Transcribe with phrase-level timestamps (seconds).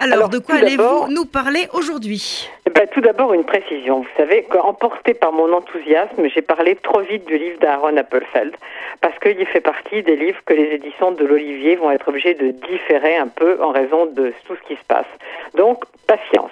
[0.00, 2.48] Alors, de quoi allez-vous nous parler aujourd'hui?
[2.66, 4.00] Eh ben, Tout d'abord, une précision.
[4.00, 8.54] Vous savez, emporté par mon enthousiasme, j'ai parlé trop vite du livre d'Aaron Appelfeld,
[9.00, 12.50] parce qu'il fait partie des livres que les éditions de l'Olivier vont être obligées de
[12.68, 15.06] différer un peu en raison de tout ce qui se passe.
[15.54, 16.50] Donc, patience.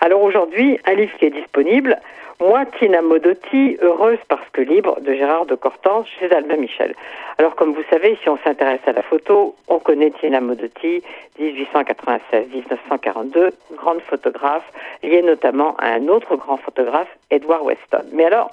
[0.00, 1.98] Alors aujourd'hui, un livre qui est disponible,
[2.40, 6.94] moi, Tina Modotti, heureuse parce que libre, de Gérard de Cortance chez Albin Michel.
[7.38, 11.02] Alors, comme vous savez, si on s'intéresse à la photo, on connaît Tina Modotti,
[11.40, 14.68] 1896-1942, grande photographe,
[15.02, 18.04] liée notamment à un autre grand photographe, Edward Weston.
[18.12, 18.50] Mais alors,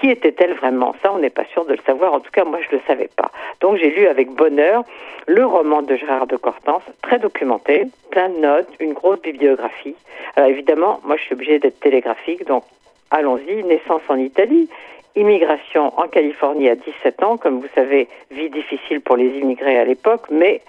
[0.00, 0.94] qui était-elle vraiment?
[1.02, 2.12] Ça, on n'est pas sûr de le savoir.
[2.12, 3.30] En tout cas, moi, je ne le savais pas.
[3.60, 4.82] Donc, j'ai lu avec bonheur
[5.28, 9.94] le roman de Gérard de Cortance, très documenté, plein de notes, une grosse bibliographie.
[10.34, 12.64] Alors, évidemment, moi, je suis obligée d'être télégraphique, donc
[13.10, 14.68] allons-y, naissance en Italie,
[15.16, 19.84] immigration en Californie à 17 ans, comme vous savez, vie difficile pour les immigrés à
[19.84, 20.60] l'époque, mais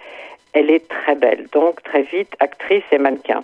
[0.54, 3.44] elle est très belle, donc très vite actrice et mannequin.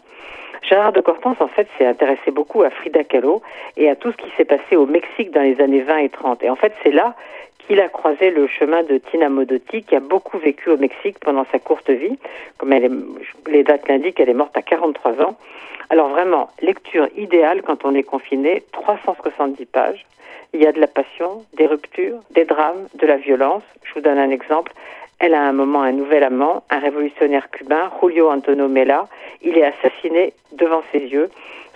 [0.64, 3.42] Gérard de Cortance, en fait, s'est intéressé beaucoup à Frida Kahlo
[3.78, 6.44] et à tout ce qui s'est passé au Mexique dans les années 20 et 30.
[6.44, 7.16] Et en fait, c'est là
[7.68, 11.46] qu'il a croisé le chemin de Tina Modotti, qui a beaucoup vécu au Mexique pendant
[11.52, 12.18] sa courte vie.
[12.58, 15.36] Comme elle est, les dates l'indiquent, elle est morte à 43 ans.
[15.90, 20.06] Alors vraiment, lecture idéale quand on est confiné, 370 pages.
[20.54, 23.64] Il y a de la passion, des ruptures, des drames, de la violence.
[23.84, 24.72] Je vous donne un exemple.
[25.20, 29.08] Elle a à un moment un nouvel amant, un révolutionnaire cubain, Julio Antonio Mela.
[29.42, 31.30] Il est assassiné devant ses yeux,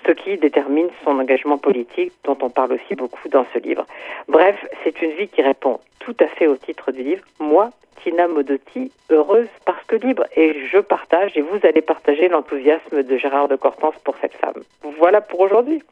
[0.06, 3.86] ce qui détermine son engagement politique, dont on parle aussi beaucoup dans ce livre.
[4.28, 7.24] Bref, c'est une vie qui répond tout à fait au titre du livre.
[7.40, 7.70] Moi,
[8.04, 10.26] Tina Modotti, heureuse parce que libre.
[10.36, 14.64] Et je partage, et vous allez partager l'enthousiasme de Gérard de Cortance pour cette femme.
[14.98, 15.84] Voilà pour aujourd'hui.